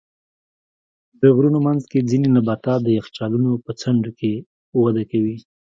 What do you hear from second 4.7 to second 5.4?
وده کوي.